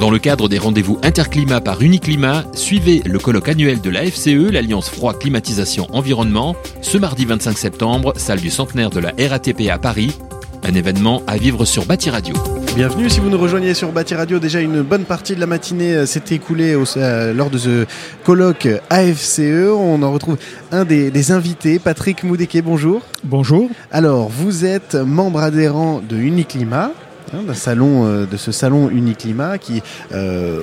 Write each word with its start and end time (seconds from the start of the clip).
Dans 0.00 0.10
le 0.10 0.20
cadre 0.20 0.48
des 0.48 0.58
rendez-vous 0.58 1.00
interclimat 1.02 1.60
par 1.60 1.82
Uniclimat, 1.82 2.44
suivez 2.52 3.02
le 3.04 3.18
colloque 3.18 3.48
annuel 3.48 3.80
de 3.80 3.90
la 3.90 4.08
FCE, 4.08 4.52
l'Alliance 4.52 4.88
Froid 4.90 5.12
Climatisation 5.12 5.88
Environnement, 5.92 6.54
ce 6.82 6.98
mardi 6.98 7.24
25 7.24 7.58
septembre, 7.58 8.12
salle 8.16 8.38
du 8.38 8.48
centenaire 8.48 8.90
de 8.90 9.00
la 9.00 9.12
RATP 9.18 9.68
à 9.68 9.78
Paris. 9.78 10.16
Un 10.62 10.74
événement 10.74 11.22
à 11.26 11.36
vivre 11.36 11.64
sur 11.64 11.84
Bâti 11.84 12.10
Radio. 12.10 12.36
Bienvenue 12.76 13.10
si 13.10 13.18
vous 13.18 13.28
nous 13.28 13.38
rejoignez 13.38 13.74
sur 13.74 13.90
Bâti 13.90 14.14
Radio. 14.14 14.38
Déjà 14.38 14.60
une 14.60 14.82
bonne 14.82 15.04
partie 15.04 15.34
de 15.34 15.40
la 15.40 15.46
matinée 15.46 15.94
euh, 15.94 16.06
s'est 16.06 16.22
écoulée 16.30 16.76
euh, 16.96 17.34
lors 17.34 17.50
de 17.50 17.58
ce 17.58 17.84
colloque 18.24 18.68
AFCE. 18.90 19.40
On 19.40 20.00
en 20.04 20.12
retrouve 20.12 20.36
un 20.70 20.84
des, 20.84 21.10
des 21.10 21.32
invités, 21.32 21.80
Patrick 21.80 22.22
Moudeke. 22.22 22.62
Bonjour. 22.62 23.02
Bonjour. 23.24 23.68
Alors, 23.90 24.28
vous 24.28 24.64
êtes 24.64 24.94
membre 24.94 25.40
adhérent 25.40 26.00
de 26.08 26.16
Uniclimat. 26.16 26.92
Hein, 27.34 27.42
d'un 27.46 27.54
salon, 27.54 28.06
euh, 28.06 28.26
de 28.26 28.36
ce 28.38 28.52
salon 28.52 28.88
Uniclimat 28.88 29.58
qui, 29.58 29.82
euh, 30.12 30.60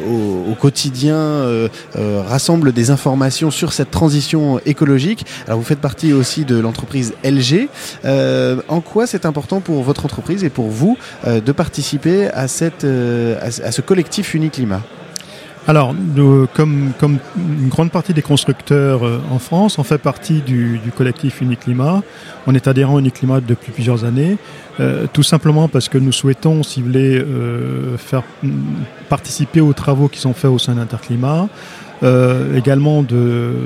au, 0.50 0.56
quotidien, 0.56 1.16
euh, 1.16 1.68
rassemble 1.96 2.72
des 2.72 2.90
informations 2.90 3.52
sur 3.52 3.74
cette 3.74 3.92
transition 3.92 4.60
écologique. 4.66 5.26
Alors, 5.46 5.60
vous 5.60 5.66
faites 5.66 5.80
partie 5.80 6.14
aussi 6.14 6.46
de 6.46 6.58
l'entreprise 6.58 7.14
LG. 7.24 7.70
en 8.68 8.82
quoi 8.82 9.06
c'est 9.06 9.26
important 9.26 9.60
pour 9.60 9.84
votre 9.84 10.06
entreprise 10.06 10.44
et 10.44 10.50
pour 10.50 10.70
vous 10.70 10.98
de 11.26 11.52
participer 11.52 12.28
à, 12.30 12.48
cette, 12.48 12.84
à, 12.84 13.72
ce 13.72 13.82
collectif 13.82 14.34
Uniclimat 14.34 14.82
alors, 15.68 15.96
comme, 16.54 16.92
comme, 17.00 17.18
une 17.38 17.70
grande 17.70 17.92
partie 17.92 18.14
des 18.14 18.22
constructeurs 18.22 19.02
en 19.32 19.40
France, 19.40 19.80
on 19.80 19.84
fait 19.84 19.98
partie 19.98 20.42
du, 20.42 20.78
du 20.78 20.92
collectif 20.92 21.42
Uniclimat. 21.42 22.04
On 22.46 22.54
est 22.54 22.68
adhérent 22.68 22.98
à 22.98 23.00
Uniclimat 23.00 23.42
depuis 23.42 23.72
plusieurs 23.72 24.06
années. 24.06 24.38
Euh, 24.80 25.06
tout 25.12 25.24
simplement 25.24 25.70
parce 25.70 25.88
que 25.88 25.98
nous 25.98 26.12
souhaitons, 26.12 26.64
si 26.64 26.82
vous 26.82 26.88
voulez, 26.88 27.18
euh, 27.18 27.98
faire 27.98 28.24
mm, 28.44 28.50
participer 29.10 29.62
aux 29.62 29.74
travaux 29.74 30.10
qui 30.10 30.20
sont 30.20 30.34
faits 30.34 30.52
au 30.52 30.60
sein 30.60 30.76
d'Interclimat. 30.76 31.48
Euh, 32.04 32.58
également, 32.58 33.06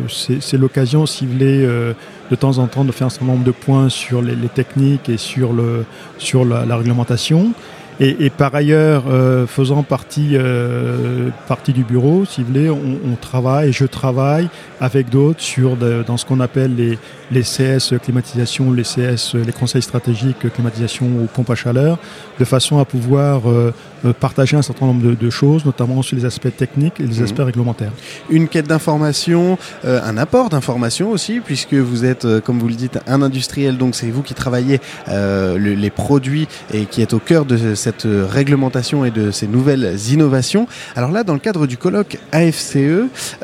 c'est 0.08 0.58
l'occasion, 0.58 1.08
si 1.08 1.26
vous 1.26 1.34
voulez, 1.34 1.66
de 1.66 2.36
temps 2.36 2.60
en 2.60 2.68
temps, 2.68 2.86
de 2.86 2.92
faire 2.92 3.08
un 3.08 3.10
certain 3.10 3.26
nombre 3.26 3.44
de 3.44 3.52
points 3.52 3.90
sur 3.90 4.22
les, 4.22 4.36
techniques 4.54 5.10
et 5.10 5.18
sur, 5.18 5.52
le, 5.52 5.84
sur 6.20 6.46
la 6.46 6.78
réglementation. 6.78 7.54
Et, 8.02 8.30
par 8.30 8.56
ailleurs, 8.56 9.06
euh, 9.10 9.46
faisant 9.46 9.84
partie, 9.84 10.30
euh, 10.34 11.30
partie 11.50 11.74
du 11.74 11.84
bureau, 11.84 12.24
si 12.24 12.42
vous 12.42 12.48
voulez, 12.48 12.70
on, 12.70 13.16
travaille, 13.20 13.74
je 13.74 13.84
travaille 13.84 14.48
avec 14.80 15.10
d'autres 15.10 15.42
sur 15.42 15.76
dans 15.76 16.16
ce 16.16 16.26
qu'on 16.26 16.40
appelle 16.40 16.78
les, 16.78 16.98
les 17.30 17.42
CS 17.42 17.96
climatisation, 18.02 18.72
les 18.72 18.84
CS, 18.84 19.36
les 19.36 19.52
conseils 19.52 19.82
stratégiques 19.82 20.50
climatisation 20.54 21.06
ou 21.06 21.26
pompes 21.26 21.50
à 21.50 21.56
chaleur, 21.56 21.98
de 22.40 22.46
façon 22.46 22.80
à 22.80 22.86
pouvoir 22.86 23.50
euh, 23.50 23.74
partager 24.18 24.56
un 24.56 24.62
certain 24.62 24.86
nombre 24.86 25.14
de, 25.14 25.30
choses, 25.30 25.66
notamment 25.66 26.02
sur 26.02 26.16
les 26.16 26.24
aspects 26.24 26.56
techniques 26.56 27.02
et 27.02 27.04
les 27.04 27.20
mmh. 27.20 27.24
aspects 27.24 27.40
réglementaires. 27.40 27.92
Une 28.30 28.48
quête 28.48 28.68
d'information, 28.68 29.58
un 29.84 30.18
apport 30.18 30.50
d'information 30.50 31.12
aussi, 31.12 31.42
puisque 31.42 31.74
vous 31.74 32.06
êtes, 32.06 32.40
comme 32.42 32.60
vous 32.60 32.70
le 32.70 32.76
dites, 32.76 33.00
un 33.08 33.22
industriel, 33.22 33.78
donc 33.78 33.96
c'est 33.96 34.10
vous 34.10 34.24
qui 34.24 34.34
travaillez 34.34 34.80
les 35.08 35.90
produits 35.90 36.48
et 36.74 36.86
qui 36.86 37.02
êtes 37.02 37.14
au 37.14 37.20
cœur 37.20 37.44
de 37.44 37.76
cette 37.76 37.89
cette 37.90 38.08
réglementation 38.08 39.04
et 39.04 39.12
de 39.12 39.32
ces 39.32 39.48
nouvelles 39.48 39.98
innovations. 40.12 40.68
Alors 40.96 41.12
là, 41.12 41.24
dans 41.24 41.34
le 41.34 41.40
cadre 41.40 41.66
du 41.66 41.78
colloque 41.78 42.18
AFCE, 42.32 42.78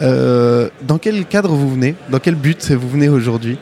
euh, 0.02 0.70
dans 0.88 1.00
quel 1.00 1.26
cadre 1.26 1.50
vous 1.50 1.70
venez? 1.70 1.96
Dans 2.12 2.20
quel 2.20 2.36
but 2.36 2.72
vous 2.72 2.90
venez 2.90 3.10
aujourd'hui? 3.10 3.58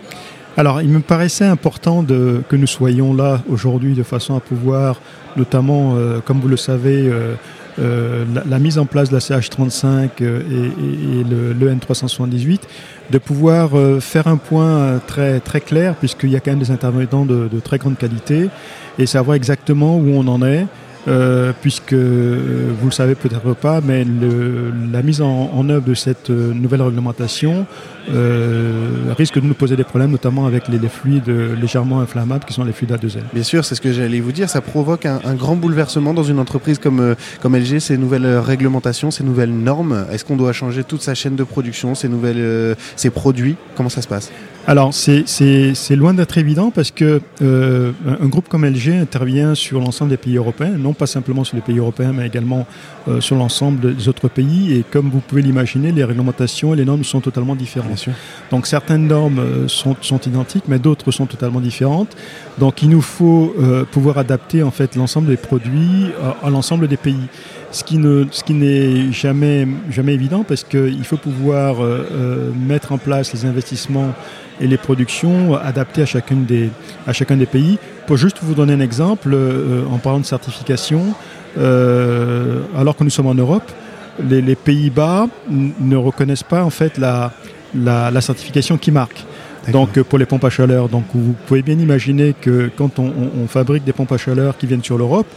Alors, 0.58 0.82
il 0.82 0.90
me 0.90 1.00
paraissait 1.00 1.46
important 1.46 2.04
que 2.04 2.56
nous 2.56 2.68
soyons 2.68 3.14
là 3.14 3.42
aujourd'hui 3.50 3.94
de 3.94 4.04
façon 4.04 4.36
à 4.36 4.40
pouvoir, 4.40 5.00
notamment, 5.36 5.96
euh, 5.96 6.20
comme 6.20 6.40
vous 6.42 6.48
le 6.50 6.58
savez, 6.58 7.10
euh, 7.80 8.26
la, 8.48 8.60
mise 8.60 8.78
en 8.78 8.86
place 8.86 9.10
de 9.10 9.16
la 9.16 9.20
CH35 9.20 10.10
et, 10.20 10.24
le, 10.24 11.74
N378, 11.74 12.60
de 13.10 13.18
pouvoir 13.18 13.72
faire 14.00 14.28
un 14.28 14.38
point 14.38 15.00
très, 15.08 15.40
très 15.40 15.60
clair, 15.60 15.96
puisqu'il 15.96 16.30
y 16.30 16.36
a 16.36 16.40
quand 16.40 16.52
même 16.52 16.60
des 16.60 16.70
intervenants 16.70 17.26
de, 17.26 17.48
de 17.52 17.60
très 17.60 17.80
grande 17.80 17.98
qualité, 17.98 18.50
et 19.00 19.08
savoir 19.08 19.36
exactement 19.36 19.98
où 19.98 20.12
on 20.14 20.28
en 20.28 20.44
est, 20.46 20.68
euh, 21.08 21.52
puisque 21.62 21.94
euh, 21.94 22.72
vous 22.80 22.88
le 22.88 22.94
savez 22.94 23.16
peut-être 23.16 23.54
pas, 23.54 23.82
mais 23.82 24.04
le, 24.04 24.72
la 24.92 25.02
mise 25.02 25.22
en, 25.22 25.52
en, 25.54 25.70
œuvre 25.70 25.86
de 25.86 25.94
cette 25.94 26.30
euh, 26.30 26.54
nouvelle 26.54 26.82
réglementation 26.82 27.66
euh, 28.14 29.14
risque 29.18 29.36
de 29.36 29.46
nous 29.46 29.54
poser 29.54 29.76
des 29.76 29.84
problèmes, 29.84 30.12
notamment 30.12 30.46
avec 30.46 30.68
les, 30.68 30.80
les, 30.80 30.90
fluides 30.90 31.30
légèrement 31.60 32.00
inflammables 32.02 32.46
qui 32.46 32.54
sont 32.54 32.64
les 32.64 32.74
fluides 32.74 32.92
A2L. 32.92 33.24
Bien 33.34 33.44
sûr, 33.44 33.66
c'est 33.66 33.76
ce 33.76 33.82
que 33.82 33.92
j'allais 33.92 34.20
vous 34.20 34.32
dire, 34.32 34.50
ça 34.50 34.62
provoque 34.62 35.06
un, 35.06 35.20
un, 35.24 35.36
grand 35.36 35.56
bouleversement 35.56 36.14
dans 36.14 36.24
une 36.24 36.40
entreprise 36.40 36.80
comme, 36.80 37.16
comme 37.42 37.56
LG, 37.56 37.80
ces 37.80 37.98
nouvelles 37.98 38.38
réglementations, 38.38 39.12
ces 39.12 39.24
nouvelles 39.24 39.54
normes. 39.54 40.06
Est-ce 40.12 40.26
qu'on 40.26 40.38
doit 40.38 40.54
changer 40.54 40.84
toute 40.84 41.02
sa 41.02 41.16
chaîne 41.16 41.36
de 41.36 41.44
production, 41.44 41.96
ces, 41.96 42.10
nouvelles, 42.10 42.76
ces 42.96 43.10
produits? 43.10 43.56
Comment 43.76 43.90
ça 43.90 44.02
se 44.02 44.08
passe? 44.08 44.32
Alors, 44.66 44.94
c'est 44.94 45.96
loin 45.96 46.14
d'être 46.14 46.38
évident 46.38 46.72
parce 46.72 46.92
que 46.92 47.20
euh, 47.42 47.92
un 48.08 48.28
groupe 48.28 48.48
comme 48.48 48.66
LG 48.66 48.92
intervient 49.02 49.56
sur 49.56 49.82
l'ensemble 49.82 50.12
des 50.12 50.18
pays 50.18 50.38
européens, 50.38 50.78
non 50.78 50.93
pas 50.94 51.08
simplement 51.08 51.44
sur 51.44 51.56
les 51.56 51.62
pays 51.62 51.78
européens, 51.78 52.14
mais 52.14 52.28
également 52.28 52.66
euh, 53.08 53.22
sur 53.22 53.36
l'ensemble 53.36 53.96
des 53.96 54.08
autres 54.08 54.28
pays. 54.28 54.74
Et 54.74 54.84
comme 54.84 55.10
vous 55.10 55.20
pouvez 55.20 55.42
l'imaginer, 55.42 55.92
les 55.92 56.04
réglementations 56.04 56.74
et 56.74 56.78
les 56.78 56.86
normes 56.86 57.04
sont 57.04 57.22
totalement 57.22 57.56
différentes. 57.56 58.06
Donc, 58.52 58.68
certaines 58.68 59.08
normes 59.08 59.40
euh, 59.40 59.68
sont, 59.68 59.96
sont 60.02 60.20
identiques, 60.22 60.66
mais 60.68 60.80
d'autres 60.80 61.12
sont 61.12 61.26
totalement 61.26 61.60
différentes. 61.60 62.16
Donc, 62.58 62.82
il 62.82 62.90
nous 62.90 63.02
faut 63.02 63.54
euh, 63.60 63.84
pouvoir 63.86 64.18
adapter 64.18 64.64
en 64.64 64.72
fait 64.72 64.96
l'ensemble 64.96 65.28
des 65.28 65.38
produits 65.38 66.12
à, 66.22 66.48
à 66.48 66.50
l'ensemble 66.50 66.88
des 66.88 66.98
pays 66.98 67.28
ce 67.74 67.84
qui 67.84 67.98
ne, 67.98 68.26
ce 68.32 68.44
qui 68.44 68.54
n'est 68.54 69.12
jamais, 69.12 69.68
jamais 69.90 70.14
évident 70.14 70.44
parce 70.48 70.64
qu'il 70.64 71.04
faut 71.04 71.18
pouvoir 71.18 71.84
euh, 71.84 72.52
mettre 72.56 72.92
en 72.92 72.98
place 73.00 73.34
les 73.34 73.46
investissements 73.46 74.14
et 74.62 74.68
les 74.68 74.78
productions 74.78 75.56
adaptées 75.56 76.04
à, 76.04 76.06
chacune 76.06 76.46
des, 76.46 76.70
à 77.08 77.14
chacun 77.14 77.36
des 77.36 77.48
pays. 77.48 77.80
Pour 78.06 78.18
juste 78.18 78.38
vous 78.42 78.54
donner 78.54 78.74
un 78.74 78.80
exemple, 78.80 79.32
euh, 79.34 79.84
en 79.92 79.98
parlant 79.98 80.20
de 80.20 80.26
certification, 80.26 81.16
euh, 81.58 82.62
alors 82.78 82.96
que 82.96 83.04
nous 83.04 83.10
sommes 83.10 83.28
en 83.28 83.36
Europe, 83.36 83.70
les, 84.20 84.56
Pays-Bas 84.56 85.28
ne 85.50 85.96
reconnaissent 85.96 86.44
pas 86.44 86.64
en 86.64 86.70
fait 86.70 87.00
la, 87.00 87.32
la 87.74 88.22
certification 88.22 88.78
qui 88.78 88.92
marque. 88.92 89.26
Donc 89.72 90.02
pour 90.02 90.20
les 90.20 90.26
pompes 90.26 90.44
à 90.44 90.50
chaleur, 90.50 90.90
donc 90.90 91.06
vous 91.14 91.36
pouvez 91.48 91.62
bien 91.62 91.80
imaginer 91.80 92.34
que 92.40 92.70
quand 92.76 93.00
on, 93.00 93.06
on, 93.06 93.44
on 93.44 93.48
fabrique 93.48 93.84
des 93.84 93.94
pompes 93.94 94.12
à 94.12 94.18
chaleur 94.18 94.58
qui 94.58 94.68
viennent 94.68 94.84
sur 94.84 94.98
l'Europe, 94.98 95.28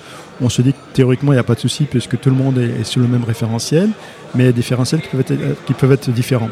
on 0.40 0.48
se 0.48 0.62
dit 0.62 0.72
que 0.72 0.78
théoriquement 0.92 1.32
il 1.32 1.36
n'y 1.36 1.40
a 1.40 1.44
pas 1.44 1.54
de 1.54 1.60
souci 1.60 1.84
puisque 1.84 2.18
tout 2.18 2.30
le 2.30 2.36
monde 2.36 2.58
est, 2.58 2.80
est, 2.80 2.84
sur 2.84 3.00
le 3.00 3.08
même 3.08 3.24
référentiel, 3.24 3.90
mais 4.34 4.44
il 4.44 4.46
y 4.46 4.48
a 4.48 4.52
des 4.52 4.60
référentiels 4.62 5.00
qui 5.00 5.08
peuvent 5.08 5.20
être, 5.20 5.64
qui 5.64 5.74
peuvent 5.74 5.92
être 5.92 6.10
différents. 6.10 6.50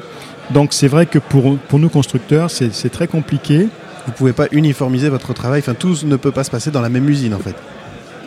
Donc 0.51 0.73
c'est 0.73 0.89
vrai 0.89 1.07
que 1.07 1.19
pour, 1.19 1.59
pour 1.59 1.79
nous 1.79 1.89
constructeurs, 1.89 2.51
c'est 2.51 2.91
très 2.91 3.09
compliqué. 3.09 3.69
Vous 4.07 4.13
ne 4.13 4.17
pouvez 4.17 4.33
pas 4.33 4.47
uniformiser 4.53 5.09
votre 5.09 5.33
travail, 5.33 5.61
enfin 5.61 5.75
tout 5.75 5.97
ne 6.05 6.17
peut 6.17 6.31
pas 6.31 6.45
se 6.45 6.51
passer 6.51 6.71
dans 6.71 6.83
la 6.83 6.91
même 6.91 7.09
usine 7.09 7.35
en 7.35 7.39
fait. 7.39 7.57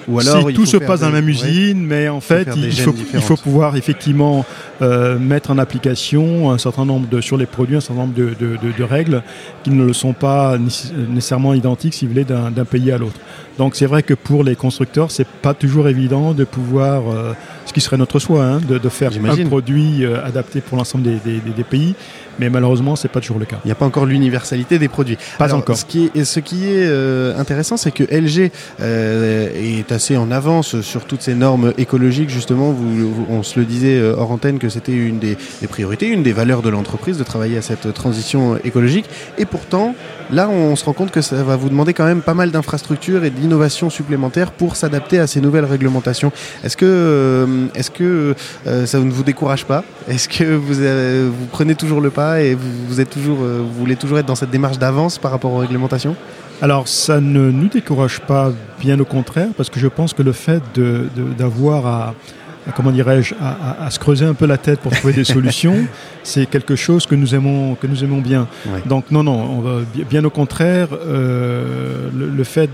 Ou 0.07 0.19
alors, 0.19 0.47
si 0.47 0.53
tout 0.53 0.65
se 0.65 0.77
passe 0.77 1.01
dans 1.01 1.07
la 1.07 1.13
même 1.13 1.27
usine, 1.29 1.85
mais 1.85 2.07
en 2.07 2.21
fait, 2.21 2.47
il 2.55 2.71
faut, 2.71 2.95
il 3.13 3.21
faut, 3.21 3.35
pouvoir 3.35 3.75
effectivement 3.75 4.45
euh, 4.81 5.19
mettre 5.19 5.51
en 5.51 5.57
application 5.57 6.51
un 6.51 6.57
certain 6.57 6.85
nombre 6.85 7.09
de, 7.09 7.19
sur 7.19 7.37
les 7.37 7.45
produits, 7.45 7.75
un 7.75 7.81
certain 7.81 8.01
nombre 8.01 8.13
de, 8.13 8.33
de, 8.39 8.57
de, 8.57 8.71
de 8.77 8.83
règles 8.83 9.21
qui 9.63 9.71
ne 9.71 9.83
le 9.83 9.93
sont 9.93 10.13
pas 10.13 10.57
nécessairement 10.57 11.53
identiques, 11.53 11.93
si 11.93 12.05
vous 12.05 12.13
voulez, 12.13 12.23
d'un 12.25 12.65
pays 12.65 12.91
à 12.91 12.97
l'autre. 12.97 13.19
Donc 13.57 13.75
c'est 13.75 13.87
vrai 13.87 14.03
que 14.03 14.13
pour 14.13 14.43
les 14.43 14.55
constructeurs, 14.55 15.11
c'est 15.11 15.27
pas 15.27 15.53
toujours 15.53 15.87
évident 15.87 16.33
de 16.33 16.43
pouvoir, 16.43 17.09
euh, 17.09 17.33
ce 17.65 17.73
qui 17.73 17.81
serait 17.81 17.97
notre 17.97 18.19
choix, 18.19 18.43
hein, 18.43 18.59
de, 18.67 18.77
de, 18.77 18.89
faire 18.89 19.11
un 19.11 19.45
produit 19.45 20.05
euh, 20.05 20.23
adapté 20.23 20.61
pour 20.61 20.77
l'ensemble 20.77 21.03
des, 21.03 21.17
des, 21.17 21.39
des, 21.39 21.63
pays 21.63 21.95
mais 22.39 22.51
malheureusement, 22.51 22.95
c'est 22.95 23.07
pas 23.07 23.19
toujours 23.19 23.39
le 23.39 23.45
cas. 23.45 23.57
Il 23.65 23.67
n'y 23.67 23.71
a 23.71 23.75
pas 23.75 23.87
encore 23.87 24.05
l'universalité 24.05 24.77
des 24.77 24.89
produits. 24.89 25.17
Pas 25.39 25.45
Alors, 25.45 25.57
encore. 25.57 25.75
Ce 25.75 25.85
qui 25.85 26.11
est, 26.13 26.23
ce 26.23 26.39
qui 26.39 26.65
est 26.65 26.85
euh, 26.85 27.35
intéressant, 27.35 27.77
c'est 27.77 27.89
que 27.89 28.03
LG 28.03 28.51
est 28.79 29.91
assez 29.91 30.17
en 30.17 30.29
avance 30.29 30.81
sur 30.81 31.05
toutes 31.05 31.23
ces 31.23 31.33
normes 31.33 31.73
écologiques. 31.79 32.29
Justement, 32.29 32.71
vous, 32.73 33.11
vous, 33.11 33.25
on 33.27 33.41
se 33.41 33.59
le 33.59 33.65
disait 33.65 33.99
hors 33.99 34.29
antenne 34.29 34.59
que 34.59 34.69
c'était 34.69 34.93
une 34.93 35.17
des, 35.17 35.35
des, 35.61 35.67
priorités, 35.67 36.09
une 36.09 36.21
des 36.21 36.31
valeurs 36.31 36.61
de 36.61 36.69
l'entreprise 36.69 37.17
de 37.17 37.23
travailler 37.23 37.57
à 37.57 37.63
cette 37.63 37.91
transition 37.95 38.59
écologique. 38.63 39.05
Et 39.39 39.45
pourtant, 39.45 39.95
là, 40.31 40.47
on 40.47 40.75
se 40.75 40.85
rend 40.85 40.93
compte 40.93 41.09
que 41.09 41.21
ça 41.21 41.41
va 41.43 41.55
vous 41.55 41.69
demander 41.69 41.95
quand 41.95 42.05
même 42.05 42.21
pas 42.21 42.35
mal 42.35 42.51
d'infrastructures 42.51 43.23
et 43.23 43.31
d'innovations 43.31 43.46
supplémentaires 43.89 44.51
pour 44.51 44.75
s'adapter 44.75 45.19
à 45.19 45.27
ces 45.27 45.41
nouvelles 45.41 45.65
réglementations. 45.65 46.31
Est-ce 46.63 46.77
que, 46.77 46.85
euh, 46.85 47.67
est-ce 47.75 47.91
que 47.91 48.35
euh, 48.65 48.85
ça 48.85 48.99
ne 48.99 49.11
vous 49.11 49.23
décourage 49.23 49.65
pas? 49.65 49.83
Est-ce 50.07 50.27
que 50.29 50.55
vous, 50.55 50.79
avez, 50.79 51.23
vous 51.25 51.45
prenez 51.51 51.75
toujours 51.75 52.01
le 52.01 52.09
pas 52.09 52.41
et 52.41 52.55
vous, 52.55 52.99
êtes 52.99 53.09
toujours, 53.09 53.39
euh, 53.41 53.61
vous 53.61 53.79
voulez 53.79 53.95
toujours 53.95 54.19
être 54.19 54.25
dans 54.25 54.35
cette 54.35 54.51
démarche 54.51 54.77
d'avance 54.77 55.17
par 55.17 55.31
rapport 55.31 55.53
aux 55.53 55.59
réglementations? 55.59 56.15
Alors 56.61 56.87
ça 56.87 57.19
ne 57.19 57.51
nous 57.51 57.67
décourage 57.67 58.19
pas, 58.21 58.51
bien 58.79 58.99
au 58.99 59.05
contraire, 59.05 59.49
parce 59.55 59.69
que 59.69 59.79
je 59.79 59.87
pense 59.87 60.13
que 60.13 60.23
le 60.23 60.31
fait 60.31 60.63
d'avoir 61.37 61.85
à, 61.85 62.13
comment 62.75 62.91
dirais-je, 62.91 63.33
à, 63.41 63.89
se 63.89 63.99
creuser 63.99 64.25
un 64.25 64.33
peu 64.33 64.45
la 64.45 64.57
tête 64.57 64.79
pour 64.79 64.91
trouver 64.91 65.13
des 65.13 65.23
solutions, 65.23 65.75
c'est 66.23 66.45
quelque 66.45 66.75
chose 66.75 67.05
que 67.05 67.15
nous 67.15 67.35
aimons, 67.35 67.75
que 67.75 67.87
nous 67.87 68.03
aimons 68.03 68.21
bien. 68.21 68.47
Donc 68.85 69.11
non, 69.11 69.23
non, 69.23 69.39
on 69.39 69.61
va, 69.61 69.79
bien 70.09 70.23
au 70.25 70.29
contraire, 70.29 70.89
euh, 70.93 72.09
le, 72.13 72.43
fait 72.43 72.69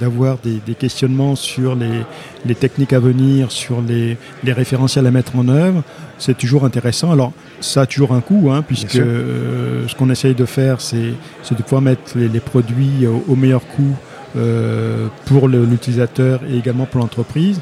d'avoir 0.00 0.38
des, 0.38 0.74
questionnements 0.74 1.36
sur 1.36 1.74
les, 1.74 2.02
les, 2.44 2.54
techniques 2.54 2.92
à 2.92 3.00
venir, 3.00 3.50
sur 3.50 3.80
les, 3.80 4.16
les, 4.44 4.52
référentiels 4.52 5.06
à 5.06 5.10
mettre 5.10 5.36
en 5.36 5.48
œuvre, 5.48 5.82
c'est 6.18 6.36
toujours 6.36 6.64
intéressant. 6.64 7.12
Alors 7.12 7.32
ça 7.60 7.82
a 7.82 7.86
toujours 7.86 8.12
un 8.12 8.20
coût, 8.20 8.50
hein, 8.52 8.62
puisque 8.66 8.96
euh, 8.96 9.86
ce 9.88 9.94
qu'on 9.94 10.10
essaye 10.10 10.34
de 10.34 10.44
faire, 10.44 10.80
c'est 10.80 11.14
de 11.50 11.62
pouvoir 11.62 11.82
mettre 11.82 12.16
les, 12.16 12.40
produits 12.40 13.06
au, 13.06 13.36
meilleur 13.36 13.66
coût 13.66 13.96
euh, 14.36 15.08
pour 15.26 15.48
l'utilisateur 15.48 16.40
et 16.50 16.58
également 16.58 16.86
pour 16.86 17.00
l'entreprise. 17.00 17.60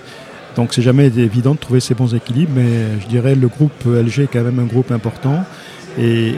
Donc 0.56 0.72
c'est 0.72 0.82
jamais 0.82 1.06
évident 1.06 1.54
de 1.54 1.58
trouver 1.58 1.80
ces 1.80 1.94
bons 1.94 2.14
équilibres, 2.14 2.52
mais 2.56 3.00
je 3.00 3.06
dirais 3.06 3.34
le 3.34 3.48
groupe 3.48 3.84
LG 3.84 4.20
est 4.20 4.28
quand 4.32 4.42
même 4.42 4.58
un 4.58 4.64
groupe 4.64 4.90
important. 4.90 5.44
Et, 5.98 6.34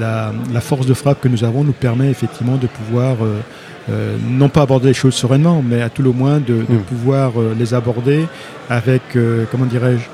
la, 0.00 0.32
force 0.60 0.86
de 0.86 0.94
frappe 0.94 1.20
que 1.20 1.28
nous 1.28 1.44
avons 1.44 1.64
nous 1.64 1.72
permet 1.72 2.10
effectivement 2.10 2.56
de 2.56 2.66
pouvoir, 2.66 3.16
euh, 3.22 3.40
euh, 3.90 4.16
non 4.28 4.48
pas 4.48 4.62
aborder 4.62 4.88
les 4.88 4.94
choses 4.94 5.14
sereinement, 5.14 5.62
mais 5.66 5.82
à 5.82 5.90
tout 5.90 6.02
le 6.02 6.12
moins 6.12 6.38
de, 6.38 6.54
hmm. 6.54 6.78
pouvoir 6.88 7.40
euh, 7.40 7.54
les 7.58 7.74
aborder 7.74 8.26
avec, 8.70 9.02
comment 9.50 9.64
dirais-je, 9.64 10.04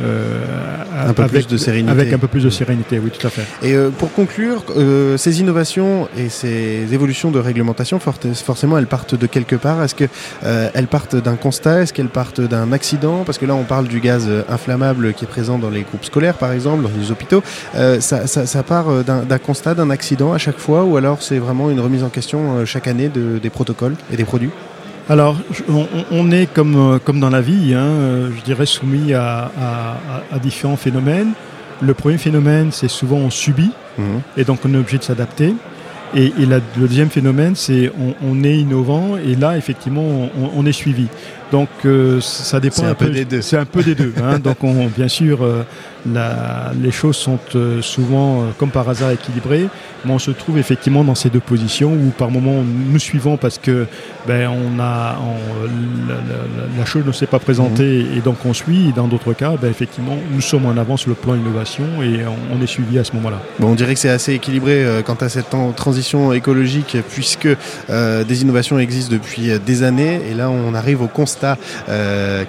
un 0.00 1.12
peu 1.12 1.22
avec, 1.22 1.32
plus 1.32 1.46
de 1.46 1.56
sérénité. 1.56 1.90
Avec 1.90 2.12
un 2.12 2.18
peu 2.18 2.28
plus 2.28 2.44
de 2.44 2.50
sérénité, 2.50 2.98
oui, 2.98 3.10
tout 3.10 3.26
à 3.26 3.30
fait. 3.30 3.46
Et 3.62 3.74
euh, 3.74 3.90
pour 3.90 4.12
conclure, 4.12 4.64
euh, 4.76 5.16
ces 5.16 5.40
innovations 5.40 6.08
et 6.16 6.28
ces 6.28 6.92
évolutions 6.92 7.30
de 7.30 7.38
réglementation, 7.38 7.98
forcément, 8.00 8.78
elles 8.78 8.86
partent 8.86 9.14
de 9.14 9.26
quelque 9.26 9.56
part. 9.56 9.82
Est-ce 9.82 9.94
qu'elles 9.94 10.86
partent 10.86 11.16
d'un 11.16 11.36
constat? 11.36 11.82
Est-ce 11.82 11.92
qu'elles 11.92 12.08
partent 12.08 12.40
d'un 12.40 12.72
accident? 12.72 13.24
Parce 13.24 13.38
que 13.38 13.46
là, 13.46 13.54
on 13.54 13.64
parle 13.64 13.88
du 13.88 14.00
gaz 14.00 14.28
inflammable 14.48 15.14
qui 15.14 15.24
est 15.24 15.28
présent 15.28 15.58
dans 15.58 15.70
les 15.70 15.82
groupes 15.82 16.04
scolaires, 16.04 16.34
par 16.34 16.52
exemple, 16.52 16.82
dans 16.82 16.90
les 16.98 17.10
hôpitaux. 17.10 17.42
Ça, 18.00 18.26
ça, 18.26 18.62
part 18.62 19.04
d'un 19.04 19.38
constat, 19.38 19.74
d'un 19.74 19.90
accident 19.90 20.32
à 20.32 20.38
chaque 20.38 20.58
fois, 20.58 20.84
ou 20.84 20.96
alors 20.96 21.22
c'est 21.22 21.38
vraiment 21.38 21.70
une 21.70 21.80
remise 21.80 22.02
en 22.02 22.08
question 22.08 22.64
chaque 22.64 22.88
année 22.88 23.08
de, 23.08 23.38
des 23.38 23.50
protocoles 23.50 23.96
et 24.12 24.16
des 24.16 24.24
produits? 24.24 24.50
Alors, 25.08 25.36
on, 26.10 26.30
est 26.30 26.46
comme, 26.46 26.76
euh, 26.76 26.98
comme 26.98 27.20
dans 27.20 27.28
la 27.28 27.42
vie, 27.42 27.74
hein, 27.74 27.84
euh, 27.84 28.30
je 28.36 28.42
dirais, 28.42 28.64
soumis 28.64 29.12
à, 29.12 29.50
différents 30.42 30.76
phénomènes. 30.76 31.32
Le 31.82 31.92
premier 31.92 32.16
phénomène, 32.16 32.70
c'est 32.72 32.88
souvent 32.88 33.16
on 33.16 33.30
subit, 33.30 33.70
mhm. 33.98 34.20
et 34.36 34.44
donc 34.44 34.60
on 34.64 34.72
est 34.72 34.78
obligé 34.78 34.98
de 34.98 35.02
s'adapter. 35.02 35.54
Et, 36.14 36.30
le 36.38 36.62
deuxième 36.76 37.10
phénomène, 37.10 37.54
c'est 37.56 37.90
on, 38.22 38.44
est 38.44 38.56
innovant, 38.56 39.16
et 39.16 39.34
là, 39.34 39.56
effectivement, 39.58 40.30
on, 40.56 40.64
est 40.64 40.72
suivi. 40.72 41.08
Donc, 41.50 41.68
euh, 41.84 42.20
ça 42.20 42.60
dépend 42.60 42.84
un, 42.84 42.94
peu, 42.94 43.10
des 43.10 43.24
deux. 43.24 43.42
C'est 43.42 43.56
un 43.56 43.64
peu 43.64 43.82
des 43.82 43.96
deux. 43.96 44.14
Hein. 44.22 44.38
donc, 44.42 44.58
bien 44.96 45.08
sûr, 45.08 45.40
les 46.06 46.90
choses 46.90 47.16
sont 47.16 47.38
euh, 47.54 47.80
souvent, 47.82 48.42
euh, 48.42 48.44
comme 48.58 48.70
par 48.70 48.88
hasard, 48.88 49.10
équilibrées, 49.10 49.68
mais 50.04 50.12
on 50.12 50.18
se 50.18 50.30
trouve 50.30 50.58
effectivement 50.58 51.04
dans 51.04 51.14
ces 51.14 51.30
deux 51.30 51.40
positions 51.40 51.92
où 51.92 52.10
par 52.10 52.30
moment 52.30 52.62
nous 52.62 52.98
suivons 52.98 53.36
parce 53.36 53.58
que 53.58 53.86
ben, 54.26 54.48
on 54.48 54.78
a, 54.80 55.16
la, 56.78 56.84
chose 56.84 57.04
ne 57.06 57.12
s'est 57.12 57.26
pas 57.26 57.38
présentée 57.38 58.04
mhm. 58.04 58.18
et 58.18 58.20
donc 58.20 58.36
on 58.44 58.52
suit, 58.52 58.88
et 58.88 58.92
dans 58.92 59.08
d'autres 59.08 59.32
cas, 59.32 59.52
ben, 59.60 59.70
effectivement, 59.70 60.16
nous 60.30 60.40
sommes 60.40 60.66
en 60.66 60.76
avance 60.76 61.02
sur 61.02 61.10
le 61.10 61.16
plan 61.16 61.34
innovation 61.34 61.84
et 62.02 62.20
on, 62.52 62.62
est 62.62 62.66
suivi 62.66 62.98
à 62.98 63.04
ce 63.04 63.12
moment-là. 63.14 63.40
Bon, 63.58 63.68
on 63.68 63.74
dirait 63.74 63.94
que 63.94 64.00
c'est 64.00 64.10
assez 64.10 64.34
équilibré 64.34 64.84
euh, 64.84 65.02
quant 65.02 65.14
à 65.14 65.28
cette 65.28 65.50
transition 65.76 66.32
écologique 66.32 66.96
puisque 67.10 67.48
des 67.88 68.42
innovations 68.42 68.78
existent 68.78 69.12
depuis 69.12 69.58
des 69.64 69.82
années 69.82 70.20
et 70.30 70.34
là 70.34 70.50
on 70.50 70.74
arrive 70.74 71.02
au 71.02 71.06
constat 71.06 71.56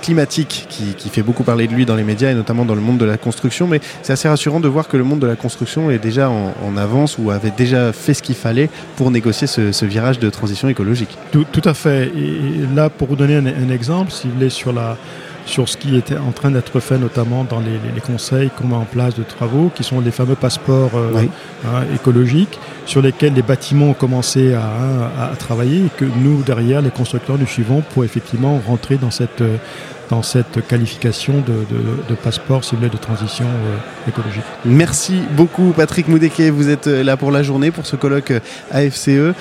climatique 0.02 0.66
qui, 0.70 0.94
qui 0.94 1.10
fait 1.10 1.22
beaucoup 1.22 1.44
parler 1.44 1.68
de 1.68 1.74
lui 1.74 1.86
dans 1.86 1.96
les 1.96 2.04
médias 2.04 2.32
et 2.32 2.34
notamment 2.34 2.66
dans 2.66 2.76
le 2.76 2.82
monde 2.82 2.98
de 2.98 3.06
la 3.06 3.18
construction 3.18 3.45
mais 3.68 3.82
c'est 4.02 4.14
assez 4.14 4.28
rassurant 4.28 4.60
de 4.60 4.68
voir 4.68 4.88
que 4.88 4.98
le 4.98 5.04
monde 5.04 5.20
de 5.20 5.28
la 5.28 5.36
construction 5.36 5.92
est 5.92 6.00
déjà 6.00 6.30
en, 6.30 6.78
avance 6.78 7.18
ou 7.18 7.32
avait 7.32 7.52
déjà 7.52 7.94
fait 7.94 8.14
ce 8.14 8.22
qu'il 8.22 8.36
fallait 8.36 8.70
pour 8.98 9.12
négocier 9.12 9.48
ce, 9.48 9.86
virage 9.86 10.20
de 10.20 10.30
transition 10.30 10.68
écologique. 10.68 11.18
Tout, 11.32 11.62
à 11.64 11.74
fait. 11.74 12.12
Et 12.16 12.66
là, 12.76 12.90
pour 12.90 13.08
vous 13.08 13.16
donner 13.16 13.36
un, 13.36 13.70
exemple, 13.70 14.12
si 14.12 14.28
vous 14.28 14.34
voulez, 14.34 14.50
sur 14.50 14.74
la, 14.74 14.98
sur 15.46 15.70
ce 15.70 15.78
qui 15.78 15.96
était 15.96 16.18
en 16.18 16.32
train 16.32 16.52
d'être 16.52 16.80
fait, 16.80 16.98
notamment 16.98 17.44
dans 17.44 17.60
les, 17.60 18.02
conseils 18.02 18.50
qu'on 18.50 18.68
met 18.68 18.76
en 18.76 18.86
place 18.86 19.16
de 19.16 19.24
travaux, 19.24 19.72
qui 19.74 19.84
sont 19.84 20.02
les 20.02 20.12
fameux 20.12 20.36
passeports 20.36 20.92
euh, 20.96 21.24
hein, 21.66 21.84
écologiques, 21.94 22.60
sur 22.86 23.02
lesquels 23.02 23.34
les 23.34 23.42
bâtiments 23.42 23.92
ont 23.92 23.94
commencé 23.94 24.54
à, 24.54 24.64
hein, 24.64 25.32
à, 25.32 25.36
travailler 25.36 25.86
et 25.86 25.90
que 25.96 26.06
nous, 26.06 26.42
derrière, 26.44 26.82
les 26.82 26.92
constructeurs, 26.92 27.38
nous 27.38 27.48
suivons 27.48 27.82
pour 27.94 28.04
effectivement 28.04 28.60
rentrer 28.68 28.98
dans 28.98 29.12
cette, 29.12 29.44
dans 30.10 30.22
cette 30.22 30.66
qualification 30.68 31.44
de, 31.46 32.16
passeport 32.24 32.64
ciblé 32.64 32.90
de 32.90 32.98
transition 32.98 33.46
euh, 33.46 34.10
écologique. 34.10 34.44
Merci 34.64 35.20
beaucoup 35.36 35.74
Patrick 35.76 36.08
Moudeke, 36.08 36.42
vous 36.52 36.70
êtes 36.70 36.88
euh, 36.88 37.04
là 37.04 37.18
pour 37.18 37.32
la 37.32 37.44
journée, 37.44 37.72
pour 37.72 37.86
ce 37.86 37.96
colloque 37.96 38.32
euh, 38.32 38.40
AFCE. 38.72 39.36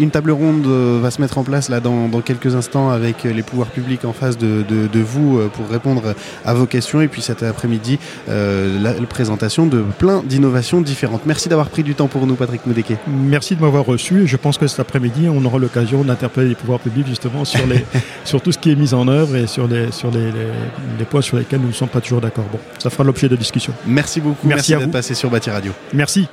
une 0.00 0.10
table 0.10 0.30
ronde 0.30 0.66
va 0.66 1.10
se 1.10 1.20
mettre 1.20 1.38
en 1.38 1.44
place 1.44 1.68
là 1.68 1.80
dans, 1.80 2.08
quelques 2.20 2.54
instants 2.54 2.90
avec 2.90 3.24
les 3.24 3.42
pouvoirs 3.42 3.68
publics 3.68 4.04
en 4.04 4.12
face 4.12 4.38
de, 4.38 4.64
vous 4.94 5.40
pour 5.52 5.68
répondre 5.68 6.14
à 6.44 6.54
vos 6.54 6.66
questions 6.66 7.00
et 7.00 7.08
puis 7.08 7.22
cet 7.22 7.42
après-midi 7.42 7.98
la, 8.28 8.92
présentation 9.08 9.66
de 9.66 9.82
plein 9.98 10.22
d'innovations 10.24 10.80
différentes. 10.80 11.26
Merci 11.26 11.48
d'avoir 11.48 11.68
pris 11.68 11.82
du 11.82 11.94
temps 11.94 12.08
pour 12.08 12.26
nous 12.26 12.34
Patrick 12.34 12.66
Moudeke. 12.66 12.96
Merci 13.06 13.54
de 13.56 13.60
m'avoir 13.60 13.84
reçu 13.84 14.22
et 14.22 14.26
je 14.26 14.36
pense 14.36 14.58
que 14.58 14.66
cet 14.66 14.80
après-midi 14.80 15.28
on 15.28 15.44
aura 15.44 15.58
l'occasion 15.58 16.02
d'interpeller 16.02 16.48
les 16.48 16.54
pouvoirs 16.54 16.80
publics 16.80 17.06
justement 17.06 17.44
sur, 17.44 17.66
les, 17.66 17.84
sur 18.24 18.40
tout 18.40 18.52
ce 18.52 18.58
qui 18.58 18.70
est 18.70 18.76
mis 18.76 18.94
en 18.94 19.08
œuvre 19.08 19.36
et 19.36 19.46
sur 19.46 19.63
sur 19.66 19.74
les, 19.74 19.92
sur 19.92 20.10
les, 20.10 21.04
points 21.04 21.22
sur 21.22 21.36
lesquels 21.36 21.60
nous 21.60 21.68
ne 21.68 21.72
sommes 21.72 21.88
pas 21.88 22.00
toujours 22.00 22.20
d'accord. 22.20 22.44
Bon, 22.50 22.58
ça 22.78 22.90
fera 22.90 23.04
l'objet 23.04 23.28
de 23.28 23.36
discussion. 23.36 23.72
Merci 23.86 24.20
beaucoup. 24.20 24.46
Merci, 24.46 24.72
Merci 24.72 24.84
d'être 24.84 24.92
passé 24.92 25.14
sur 25.14 25.30
Bâti 25.30 25.50
Radio. 25.50 25.72
Merci. 25.92 26.28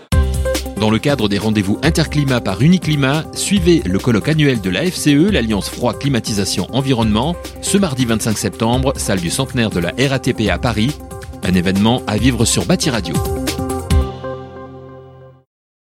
Dans 0.80 0.90
le 0.90 0.98
cadre 0.98 1.30
des 1.30 1.38
rendez-vous 1.38 1.80
Interclimat 1.84 2.42
par 2.42 2.62
Uniclimat, 2.62 3.26
suivez 3.34 3.84
le 3.86 4.00
colloque 4.00 4.30
annuel 4.30 4.62
de 4.62 4.70
la 4.72 4.84
FCE, 4.90 5.32
l'Alliance 5.32 5.70
Froid 5.70 5.94
Climatisation 5.94 6.68
Environnement, 6.72 7.36
ce 7.62 7.78
mardi 7.78 8.06
25 8.06 8.36
septembre, 8.36 8.94
salle 8.96 9.20
du 9.20 9.30
centenaire 9.30 9.70
de 9.70 9.80
la 9.80 9.92
RATP 9.98 10.50
à 10.50 10.58
Paris. 10.58 10.98
Un 11.44 11.54
événement 11.54 12.02
à 12.08 12.18
vivre 12.18 12.46
sur 12.46 12.66
Bâti 12.66 12.90
Radio. 12.90 13.14